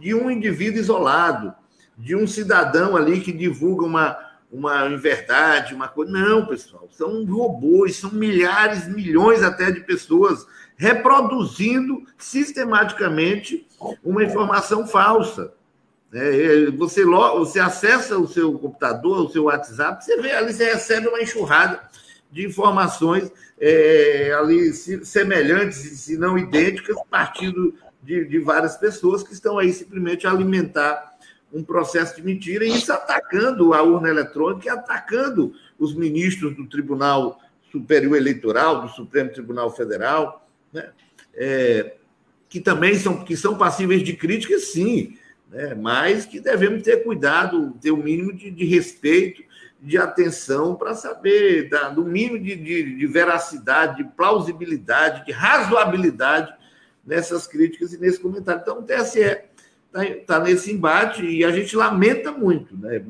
[0.00, 1.52] de um indivíduo isolado,
[1.98, 6.12] de um cidadão ali que divulga uma uma inverdade, uma coisa.
[6.12, 13.66] Não, pessoal, são robôs, são milhares, milhões até de pessoas reproduzindo sistematicamente
[14.04, 15.54] uma informação falsa.
[16.12, 21.08] É, você, você acessa o seu computador, o seu WhatsApp, você vê ali, você recebe
[21.08, 21.80] uma enxurrada
[22.30, 29.58] de informações é, ali semelhantes, se não idênticas, partindo de, de várias pessoas que estão
[29.58, 31.11] aí simplesmente alimentar
[31.52, 36.66] um processo de mentira, e isso atacando a urna eletrônica e atacando os ministros do
[36.66, 40.90] Tribunal Superior Eleitoral, do Supremo Tribunal Federal, né?
[41.34, 41.94] É,
[42.48, 45.16] que também são, que são passíveis de crítica, sim,
[45.50, 45.74] né?
[45.74, 49.42] mas que devemos ter cuidado, ter o um mínimo de, de, respeito,
[49.80, 56.52] de atenção para saber da, do mínimo de, de, de veracidade, de plausibilidade, de razoabilidade
[57.06, 58.60] nessas críticas e nesse comentário.
[58.60, 59.44] Então, o TSE
[59.92, 62.76] está tá nesse embate e a gente lamenta muito.
[62.76, 63.02] Né?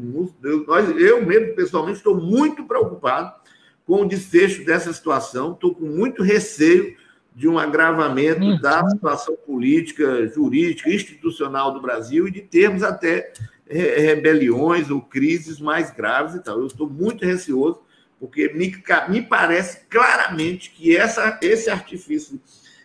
[0.43, 3.33] Eu, nós, eu mesmo, pessoalmente, estou muito preocupado
[3.87, 6.97] com o desfecho dessa situação, estou com muito receio
[7.35, 8.61] de um agravamento uhum.
[8.61, 13.33] da situação política, jurídica, institucional do Brasil e de termos até
[13.67, 16.61] rebeliões ou crises mais graves e tal.
[16.61, 17.81] Eu estou muito receoso,
[18.21, 18.73] porque me,
[19.09, 22.39] me parece claramente que essa, esse artifício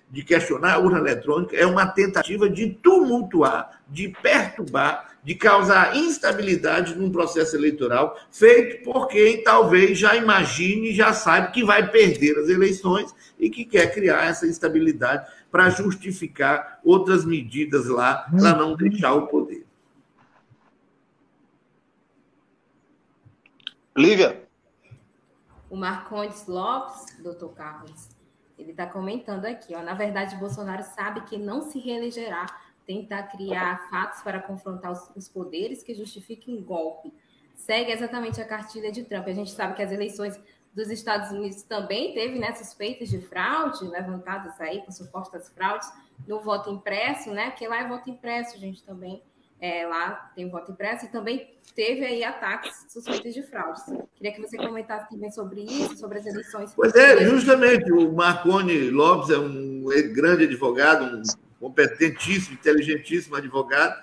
[0.10, 6.96] de questionar a urna eletrônica é uma tentativa de tumultuar, de perturbar, de causar instabilidade
[6.96, 12.48] num processo eleitoral feito por quem talvez já imagine, já saiba que vai perder as
[12.48, 19.14] eleições e que quer criar essa instabilidade para justificar outras medidas lá para não deixar
[19.14, 19.66] o poder.
[23.98, 24.48] Lívia.
[25.70, 28.10] O Marcondes Lopes, doutor Carlos,
[28.58, 29.82] ele está comentando aqui, ó.
[29.82, 32.46] Na verdade, Bolsonaro sabe que não se reelegerá,
[32.86, 37.14] tentar criar fatos para confrontar os, os poderes que justifiquem golpe.
[37.56, 39.28] Segue exatamente a cartilha de Trump.
[39.28, 40.40] A gente sabe que as eleições
[40.74, 45.92] dos Estados Unidos também teve né, suspeitas de fraude levantadas aí com supostas fraudes
[46.28, 47.50] no voto impresso, né?
[47.50, 49.24] Porque lá é voto impresso, gente, também.
[49.60, 53.84] É, lá tem voto impresso e também teve aí ataques suspeitos de fraudes.
[54.16, 56.74] Queria que você comentasse também sobre isso, sobre as eleições.
[56.76, 61.24] Pois é, justamente, o Marconi Lopes é um grande advogado, um
[61.60, 63.96] competentíssimo, inteligentíssimo advogado,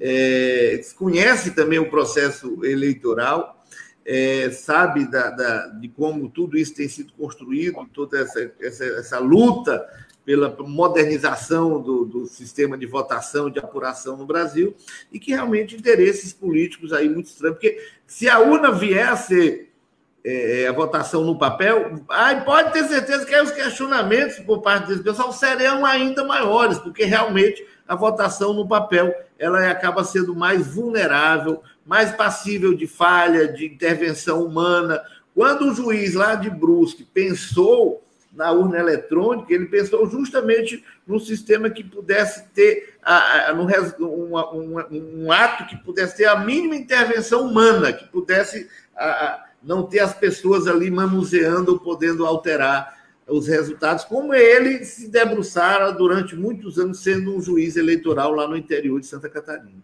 [0.00, 3.64] é, conhece também o processo eleitoral,
[4.04, 9.18] é, sabe da, da, de como tudo isso tem sido construído, toda essa, essa, essa
[9.18, 9.86] luta
[10.28, 14.76] pela modernização do, do, sistema de votação, de apuração no Brasil,
[15.10, 19.72] e que realmente interesses políticos aí muito estranhos, porque se a urna vier a ser
[20.22, 25.02] é, a votação no papel, aí pode ter certeza que os questionamentos por parte desse
[25.02, 31.62] pessoal serão ainda maiores, porque realmente a votação no papel ela acaba sendo mais vulnerável,
[31.86, 35.00] mais passível de falha, de intervenção humana.
[35.34, 38.06] Quando o juiz lá de Brusque pensou
[38.38, 43.64] na urna eletrônica, ele pensou justamente num sistema que pudesse ter a, a, no,
[44.14, 49.82] uma, um, um, ato que pudesse ter a mínima intervenção humana, que pudesse a, não
[49.82, 52.96] ter as pessoas ali manuseando ou podendo alterar
[53.26, 58.56] os resultados, como ele se debruçara durante muitos anos sendo um juiz eleitoral lá no
[58.56, 59.82] interior de Santa Catarina.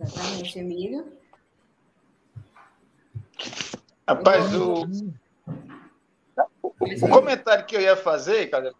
[0.00, 1.04] Exatamente, Emílio.
[4.08, 4.86] Rapaz, o,
[6.84, 8.72] o, comentário que eu ia fazer, cara,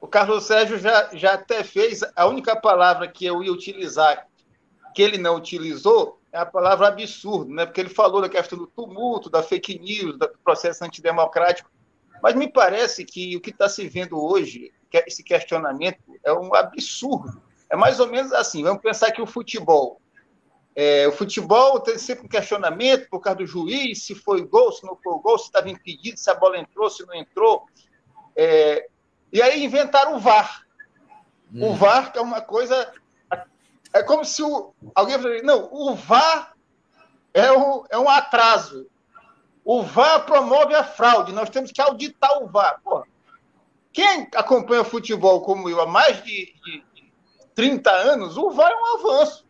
[0.00, 2.02] o Carlos Sérgio já, já até fez.
[2.14, 4.26] A única palavra que eu ia utilizar,
[4.94, 7.66] que ele não utilizou, é a palavra absurdo, né?
[7.66, 11.70] Porque ele falou da questão do tumulto, da fake news, do processo antidemocrático.
[12.22, 16.54] Mas me parece que o que está se vendo hoje, é esse questionamento, é um
[16.54, 17.40] absurdo.
[17.70, 20.00] É mais ou menos assim: vamos pensar que o futebol
[20.80, 24.86] é, o futebol tem sempre um questionamento por causa do juiz, se foi gol, se
[24.86, 27.66] não foi gol, se estava impedido, se a bola entrou, se não entrou.
[28.36, 28.88] É,
[29.32, 30.64] e aí inventaram o VAR.
[31.52, 31.70] Hum.
[31.70, 32.92] O VAR é uma coisa.
[33.92, 36.54] É como se o, alguém falasse, não, o VAR
[37.34, 38.88] é um, é um atraso.
[39.64, 42.80] O VAR promove a fraude, nós temos que auditar o VAR.
[43.92, 46.84] Quem acompanha futebol como eu há mais de, de
[47.56, 49.47] 30 anos, o VAR é um avanço.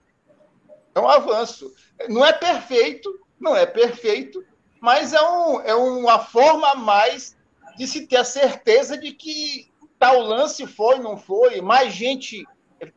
[0.98, 1.72] É um avanço.
[2.08, 3.08] Não é perfeito,
[3.38, 4.44] não é perfeito,
[4.80, 7.36] mas é, um, é uma forma a mais
[7.76, 12.44] de se ter a certeza de que tal lance foi, não foi, mais gente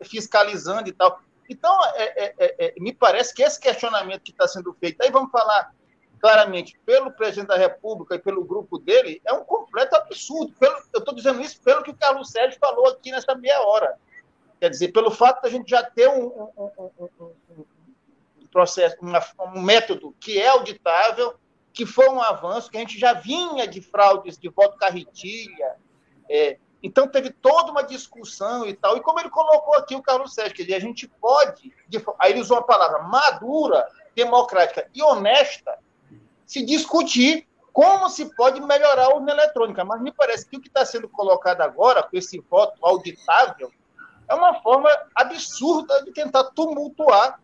[0.03, 1.19] fiscalizando e tal.
[1.47, 5.11] Então, é, é, é, é me parece que esse questionamento que está sendo feito, aí
[5.11, 5.71] vamos falar
[6.19, 10.53] claramente, pelo presidente da República e pelo grupo dele, é um completo absurdo.
[10.59, 13.95] Pelo, eu estou dizendo isso pelo que o Carlos Sérgio falou aqui nessa meia hora.
[14.59, 17.33] Quer dizer, pelo fato da gente já ter um, um, um,
[18.51, 19.23] processo, uma,
[19.55, 21.35] um método que é auditável,
[21.73, 25.75] que foi um avanço, que a gente já vinha de fraudes de voto carretilha.
[26.29, 28.97] É, então, teve toda uma discussão e tal.
[28.97, 31.73] E como ele colocou aqui o Carlos Sérgio, que a gente pode,
[32.19, 35.77] aí ele usou a palavra madura, democrática e honesta,
[36.45, 39.85] se discutir como se pode melhorar a urna eletrônica.
[39.85, 43.71] Mas me parece que o que está sendo colocado agora, com esse voto auditável,
[44.27, 47.39] é uma forma absurda de tentar tumultuar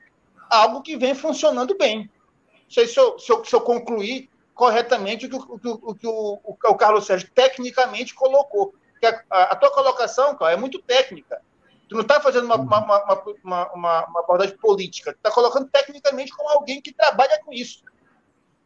[0.50, 2.10] algo que vem funcionando bem.
[2.54, 6.56] Não sei se eu, se eu, se eu concluir corretamente o que, o, o, o,
[6.72, 8.74] o, Carlos Sérgio tecnicamente colocou.
[9.30, 11.40] A, a, tua colocação, cara, é muito técnica.
[11.88, 16.36] Tu não está fazendo uma, uma, uma, uma, uma abordagem política, tu está colocando tecnicamente
[16.36, 17.84] como alguém que trabalha com isso.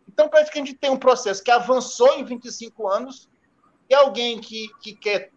[0.07, 3.29] Então, parece que a gente tem um processo que avançou em 25 anos,
[3.89, 5.31] e alguém que, que quer,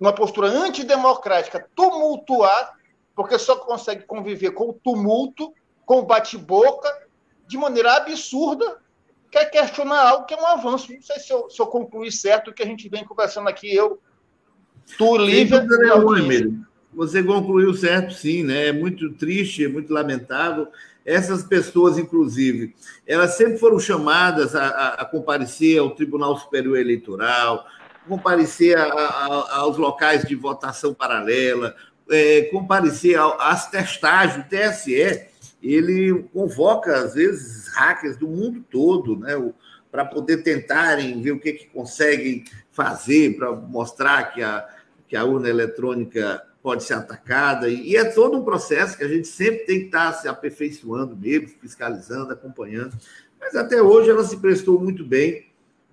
[0.00, 2.77] uma postura antidemocrática, tumultuar
[3.18, 5.52] porque só consegue conviver com o tumulto,
[5.84, 6.88] com o bate-boca,
[7.48, 8.76] de maneira absurda,
[9.28, 10.92] quer questionar algo que é um avanço.
[10.92, 13.74] Não sei se eu, se eu concluí certo o que a gente vem conversando aqui,
[13.74, 13.98] eu,
[14.96, 15.66] tu, Lívia.
[16.94, 18.68] Você concluiu certo, sim, né?
[18.68, 20.68] É muito triste, é muito lamentável.
[21.04, 22.72] Essas pessoas, inclusive,
[23.04, 27.66] elas sempre foram chamadas a, a, a comparecer ao Tribunal Superior Eleitoral,
[28.08, 31.74] comparecer a, aos locais de votação paralela,
[32.10, 34.44] é, comparecer às testagens.
[34.44, 35.26] O TSE
[35.62, 39.34] ele convoca, às vezes, hackers do mundo todo, né?
[39.90, 44.66] para poder tentarem ver o que, que conseguem fazer para mostrar que a,
[45.08, 47.68] que a urna eletrônica pode ser atacada.
[47.68, 51.48] E, é todo um processo que a gente sempre tem que estar se aperfeiçoando mesmo,
[51.60, 52.96] fiscalizando, acompanhando.
[53.40, 55.47] Mas até hoje ela se prestou muito bem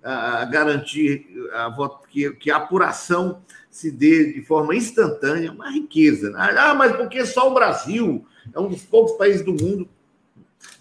[0.06, 1.74] a, garantir a,
[2.08, 6.30] que, que a apuração se dê de forma instantânea, uma riqueza.
[6.30, 6.54] Né?
[6.56, 9.88] Ah, mas porque só o Brasil é um dos poucos países do mundo.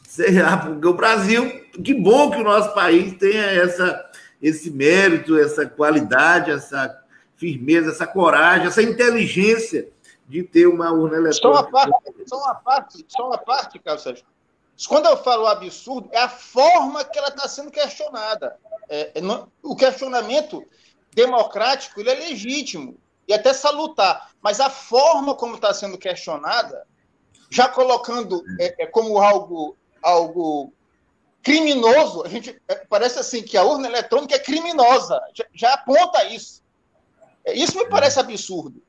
[0.07, 1.50] Será porque o Brasil,
[1.83, 4.10] que bom que o nosso país tenha essa,
[4.41, 7.04] esse mérito, essa qualidade, essa
[7.35, 9.89] firmeza, essa coragem, essa inteligência
[10.27, 11.35] de ter uma urna eletrônica.
[11.43, 14.25] Só uma parte, só uma parte, só uma parte, Carlos Sérgio.
[14.88, 18.58] Quando eu falo absurdo, é a forma que ela está sendo questionada.
[18.90, 20.63] É, é, não, o questionamento
[21.13, 22.98] democrático ele é legítimo
[23.28, 26.86] e até salutar, mas a forma como está sendo questionada,
[27.50, 30.73] já colocando é, é, como algo, algo
[31.42, 36.26] criminoso, a gente é, parece assim que a urna eletrônica é criminosa, já, já aponta
[36.26, 36.62] isso.
[37.46, 38.82] É, isso me parece absurdo.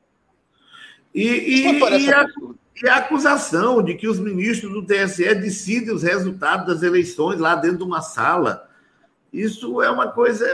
[1.15, 2.59] E, e, parece e, absurdo.
[2.61, 7.39] A, e a acusação de que os ministros do TSE decidem os resultados das eleições
[7.39, 8.69] lá dentro de uma sala
[9.33, 10.47] Isso é uma coisa.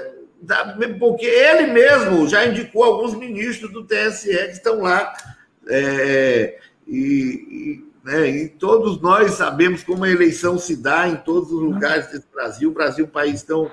[0.99, 5.13] Porque ele mesmo já indicou alguns ministros do TSE que estão lá.
[5.69, 11.53] É, e, e, né, e todos nós sabemos como a eleição se dá em todos
[11.53, 12.71] os lugares desse Brasil.
[12.71, 13.71] O Brasil é um país tão,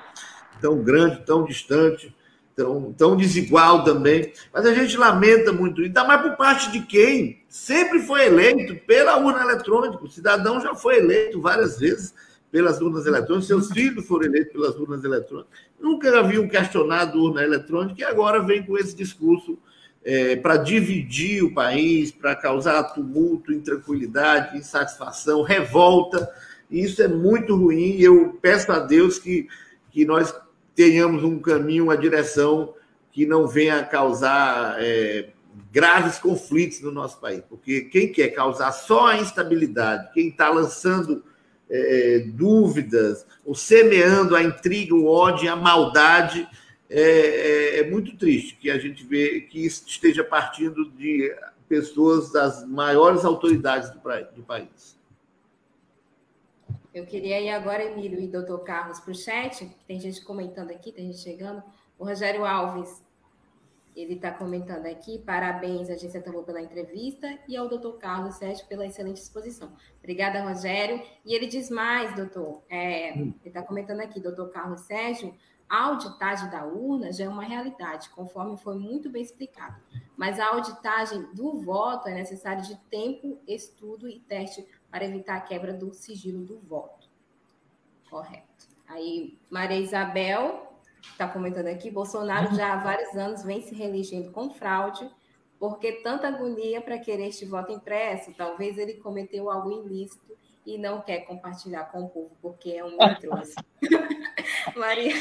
[0.62, 2.16] tão grande, tão distante
[2.60, 4.34] tão, tão desigual também.
[4.54, 9.18] Mas a gente lamenta muito, ainda mais por parte de quem sempre foi eleito pela
[9.18, 10.04] urna eletrônica.
[10.04, 12.14] O cidadão já foi eleito várias vezes
[12.52, 15.52] pelas urnas eletrônicas, seus filhos foram eleitos pelas urnas eletrônicas.
[15.80, 19.58] Nunca haviam questionado urna eletrônica e agora vem com esse discurso
[20.04, 26.30] é, para dividir o país, para causar tumulto, intranquilidade, insatisfação, revolta.
[26.70, 27.98] E isso é muito ruim.
[28.00, 29.48] Eu peço a Deus que,
[29.92, 30.34] que nós
[30.76, 32.74] tenhamos um caminho, uma direção
[33.12, 35.30] que não venha causar é,
[35.72, 37.42] graves conflitos no nosso país.
[37.48, 41.24] Porque quem quer causar só a instabilidade, quem está lançando
[41.70, 46.48] é, dúvidas, ou semeando a intriga, o ódio, a maldade,
[46.90, 51.32] é, é, é muito triste que a gente vê que isso esteja partindo de
[51.68, 54.00] pessoas das maiores autoridades do,
[54.36, 54.99] do país.
[57.00, 60.92] Eu queria ir agora, Emílio e doutor Carlos, para o chat, tem gente comentando aqui,
[60.92, 61.64] tem gente chegando.
[61.98, 63.02] O Rogério Alves,
[63.96, 68.86] ele está comentando aqui, parabéns, Agência Tambor, pela entrevista, e ao doutor Carlos Sérgio pela
[68.86, 69.72] excelente exposição.
[70.00, 71.02] Obrigada, Rogério.
[71.26, 75.34] E ele diz mais, doutor, é, ele está comentando aqui, doutor Carlos Sérgio,
[75.70, 79.80] a auditagem da urna já é uma realidade, conforme foi muito bem explicado.
[80.18, 85.42] Mas a auditagem do voto é necessário de tempo, estudo e teste para evitar a
[85.42, 87.08] quebra do sigilo do voto.
[88.10, 88.68] Correto.
[88.88, 94.50] Aí, Maria Isabel está comentando aqui: Bolsonaro já há vários anos vem se reelegendo com
[94.50, 95.10] fraude,
[95.60, 98.34] porque tanta agonia para querer este voto impresso.
[98.34, 102.98] Talvez ele cometeu algo ilícito e não quer compartilhar com o povo, porque é um
[102.98, 103.54] mentiroso.
[104.76, 105.14] Maria.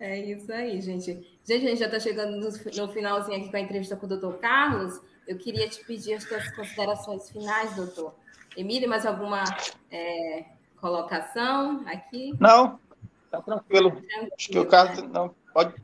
[0.00, 1.12] É isso aí, gente.
[1.44, 4.08] Gente, a gente já está chegando no, no finalzinho aqui com a entrevista com o
[4.08, 5.00] doutor Carlos.
[5.26, 8.14] Eu queria te pedir as suas considerações finais, doutor.
[8.56, 9.42] Emílio, mais alguma
[9.90, 10.44] é,
[10.80, 12.34] colocação aqui?
[12.38, 12.78] Não,
[13.24, 13.90] está tranquilo.
[13.90, 14.32] tranquilo.
[14.36, 15.74] Acho que o caso não pode.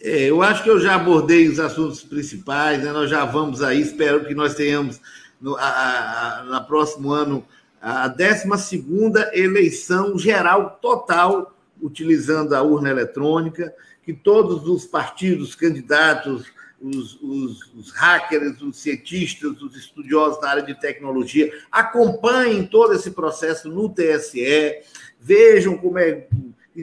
[0.00, 2.90] É, eu acho que eu já abordei os assuntos principais, né?
[2.90, 5.00] nós já vamos aí, espero que nós tenhamos
[5.40, 7.46] no a, a, no próximo ano
[7.80, 8.48] a 12
[9.34, 16.46] eleição geral total, utilizando a urna eletrônica, que todos os partidos, candidatos,
[16.80, 23.10] os, os, os, hackers, os cientistas, os estudiosos da área de tecnologia acompanhem todo esse
[23.10, 24.82] processo no TSE,
[25.18, 26.26] vejam como é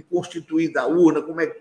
[0.10, 1.54] constituída a urna, como é,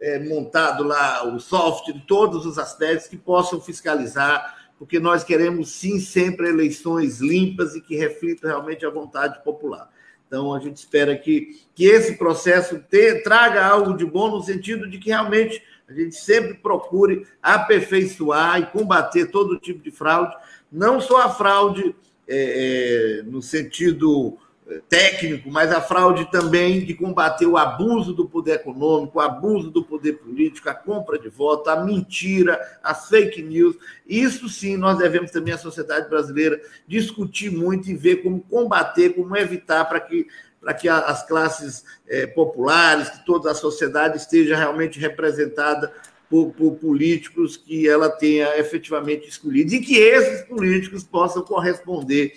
[0.00, 5.98] é montado lá o software, todos os aspectos que possam fiscalizar, porque nós queremos sim
[6.00, 9.90] sempre eleições limpas e que reflitam realmente a vontade popular.
[10.26, 14.88] Então, a gente espera que, que esse processo te, traga algo de bom no sentido
[14.90, 20.34] de que realmente a gente sempre procure aperfeiçoar e combater todo tipo de fraude,
[20.70, 21.94] não só a fraude
[22.28, 24.36] é, é, no sentido
[24.68, 29.70] é, técnico, mas a fraude também de combater o abuso do poder econômico, o abuso
[29.70, 33.76] do poder político, a compra de voto, a mentira, as fake news.
[34.04, 39.36] Isso sim, nós devemos também, a sociedade brasileira, discutir muito e ver como combater, como
[39.36, 40.26] evitar para que
[40.60, 45.92] para que as classes é, populares, que toda a sociedade esteja realmente representada
[46.28, 52.32] por, por, políticos que ela tenha efetivamente escolhido e que esses políticos possam corresponder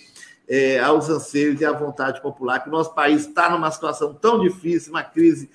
[0.47, 4.39] é, aos anseios e à vontade popular, que o nosso país está numa situação tão
[4.39, 5.49] difícil, uma crise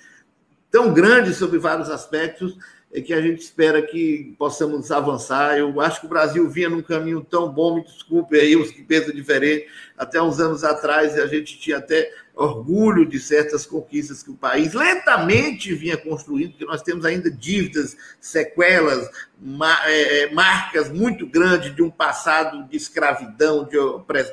[0.70, 2.56] tão grande sobre vários aspectos,
[2.94, 5.58] é que a gente espera que possamos avançar.
[5.58, 8.84] Eu acho que o Brasil vinha num caminho tão bom, me desculpe aí os que
[8.84, 9.66] pensam diferente.
[9.98, 14.74] Até uns anos atrás a gente tinha até orgulho de certas conquistas que o país
[14.74, 19.08] lentamente vinha construindo, porque nós temos ainda dívidas, sequelas,
[19.86, 23.76] é, é, marcas muito grandes de um passado de escravidão, de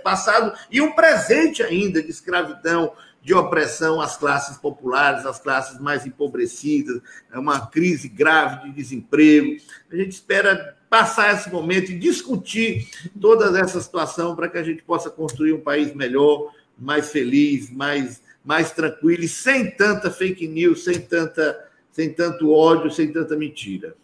[0.03, 2.91] passado e um presente ainda de escravidão
[3.23, 6.99] de opressão às classes populares, às classes mais empobrecidas,
[7.31, 9.57] é uma crise grave de desemprego.
[9.91, 12.89] A gente espera passar esse momento e discutir
[13.19, 18.21] toda essa situação para que a gente possa construir um país melhor, mais feliz, mais,
[18.43, 21.57] mais tranquilo e sem tanta fake news, sem, tanta,
[21.91, 23.95] sem tanto ódio, sem tanta mentira.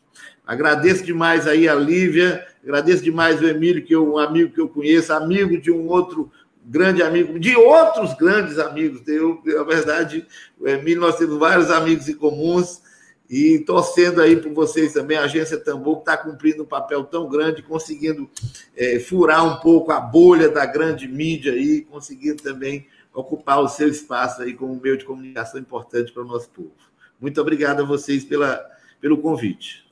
[0.45, 4.69] Agradeço demais aí a Lívia, agradeço demais o Emílio, que é um amigo que eu
[4.69, 6.31] conheço, amigo de um outro
[6.65, 9.05] grande amigo, de outros grandes amigos.
[9.07, 10.25] Eu, na verdade,
[10.59, 12.81] o Emílio, nós temos vários amigos em comuns
[13.29, 17.61] e torcendo aí por vocês também, a agência Tambor está cumprindo um papel tão grande,
[17.61, 18.29] conseguindo
[18.75, 23.89] é, furar um pouco a bolha da grande mídia aí, conseguindo também ocupar o seu
[23.89, 26.71] espaço aí como meio de comunicação importante para o nosso povo.
[27.19, 28.63] Muito obrigado a vocês pela,
[29.01, 29.85] pelo convite.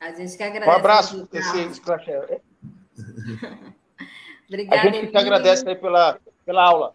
[0.00, 0.70] A gente que agradece.
[0.70, 1.80] Um abraço, esse
[4.48, 6.94] Obrigada, A gente que agradece aí pela, pela aula.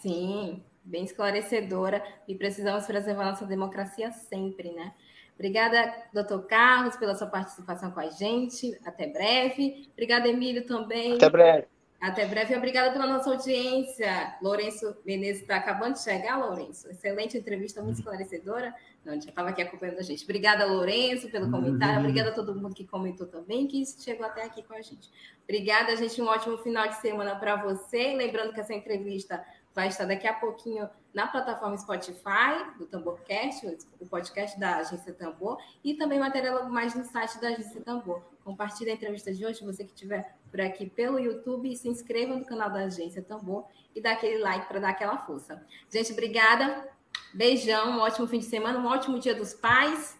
[0.00, 4.92] Sim, bem esclarecedora e precisamos preservar nossa democracia sempre, né?
[5.34, 8.78] Obrigada, doutor Carlos, pela sua participação com a gente.
[8.84, 9.88] Até breve.
[9.92, 11.14] Obrigada, Emílio, também.
[11.14, 11.66] Até breve.
[12.00, 12.54] Até breve.
[12.56, 14.36] Obrigada pela nossa audiência.
[14.42, 16.90] Lourenço Menezes está acabando de chegar, Lourenço.
[16.90, 18.74] Excelente entrevista, muito esclarecedora.
[19.04, 20.24] Não, já estava aqui acompanhando a gente.
[20.24, 21.96] Obrigada, Lourenço, pelo comentário.
[21.96, 22.00] Uhum.
[22.00, 25.10] Obrigada a todo mundo que comentou também, que chegou até aqui com a gente.
[25.44, 26.20] Obrigada, gente.
[26.20, 28.14] Um ótimo final de semana para você.
[28.14, 29.42] Lembrando que essa entrevista
[29.74, 33.66] vai estar daqui a pouquinho na plataforma Spotify do Tamborcast,
[34.00, 38.22] o podcast da Agência Tambor, e também matéria logo mais no site da Agência Tambor.
[38.44, 42.44] Compartilhe a entrevista de hoje, você que estiver por aqui pelo YouTube, se inscreva no
[42.44, 43.64] canal da Agência Tambor
[43.94, 45.62] e dá aquele like para dar aquela força.
[45.90, 46.88] Gente, obrigada.
[47.34, 50.18] Beijão, um ótimo fim de semana, um ótimo dia dos pais.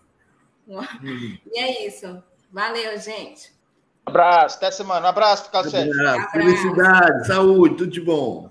[1.44, 2.22] E é isso.
[2.52, 3.52] Valeu, gente.
[4.06, 5.06] Um abraço, até semana.
[5.06, 5.72] Um abraço, Carlos
[6.32, 8.50] Felicidade, saúde, tudo de bom.